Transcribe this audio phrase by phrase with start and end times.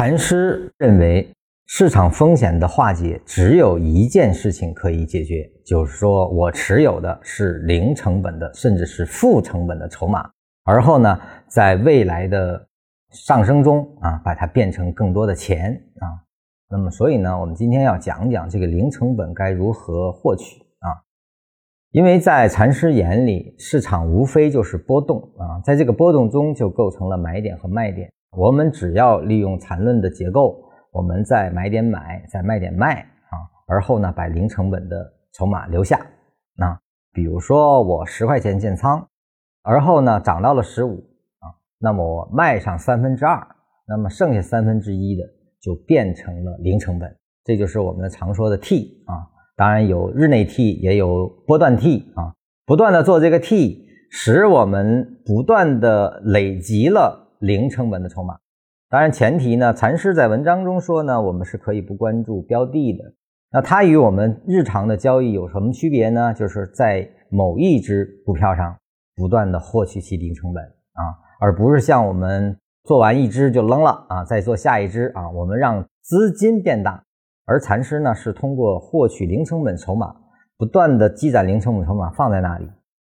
[0.00, 1.30] 禅师认为，
[1.66, 10.26] 市场风险的化解只有一件事情可以解决，就是说我持有的是零成本的，甚至是负成本的筹码，
[10.64, 12.66] 而后呢，在未来的
[13.10, 16.08] 上升中啊，把它变成更多的钱啊。
[16.70, 20.96] 那么，所以呢，我们今天要讲讲这个零成本该如何获取啊？
[21.90, 28.10] 因为在禅师眼里，市场无非就是波动啊，在这个波动中就构成了买点和卖点。
[28.36, 30.62] 我们只要利用缠论的结构，
[30.92, 33.34] 我们在买点买，在卖点卖啊，
[33.66, 36.00] 而后呢，把零成本的筹码留下。
[36.56, 36.78] 那
[37.12, 39.04] 比如说我十块钱建仓，
[39.62, 40.98] 而后呢涨到了十五
[41.40, 43.44] 啊，那么我卖上三分之二，
[43.88, 45.24] 那么剩下三分之一的
[45.60, 47.12] 就变成了零成本，
[47.42, 49.26] 这就是我们常说的 T 啊。
[49.56, 52.32] 当然有日内 T，也有波段 T 啊，
[52.64, 57.26] 不断的做这个 T，使我们不断的累积了。
[57.40, 58.38] 零成本的筹码，
[58.88, 63.04] 当然前提呢，禅师在文章中说呢，我们是可以不关注标的的。
[63.50, 66.32] 那它与我们日常的交易有什么区别呢？
[66.34, 68.76] 就是在某一只股票上
[69.16, 71.02] 不断的获取其零成本啊，
[71.40, 77.02] 而不是像我们做完一只就扔了啊，再做下一只啊，我们让资金变大。
[77.46, 80.14] 而禅师呢，是通过获取零成本筹码，
[80.56, 82.68] 不断的积攒零成本筹码放在那里。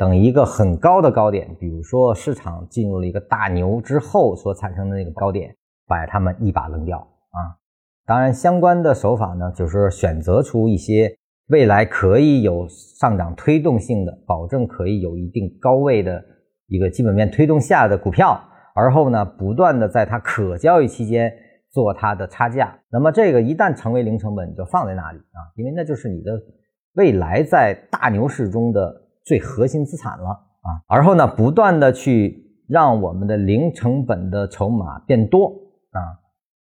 [0.00, 5.54] 等一个很高的高点，比如说市场进入了一个大牛之后所产生的那个高点，
[5.86, 7.60] 把它们一把扔掉啊！
[8.06, 11.14] 当然，相关的手法呢，就是选择出一些
[11.48, 16.24] 未来可以有上涨推动性的，保证可以有一定高位的
[16.68, 18.42] 一个基本面推动下的股票，
[18.74, 21.30] 而后呢，不断的在它可交易期间
[21.70, 22.74] 做它的差价。
[22.90, 26.40] 那么这个一旦成为零成本，你就放在那里啊，因为那就是你的
[26.94, 28.99] 未来在大牛市中的。
[29.24, 35.48] 最核心资产了啊，而后呢，不断的去让我们的零成本的筹码变多
[35.90, 36.00] 啊，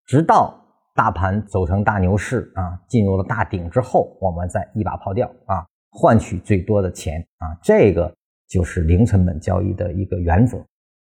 [0.06, 0.53] 直到
[0.94, 8.14] 大盘走成大牛市啊，进入了大顶之后，我们再一把抛掉啊，换取最多的钱啊，这个
[8.48, 10.58] 就是零成本交易的一个原则，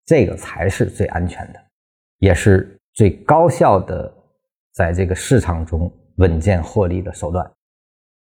[0.05, 1.59] 这个才是最安全的，
[2.19, 4.13] 也是最高效的，
[4.73, 7.51] 在这个市场中稳健获利的手段。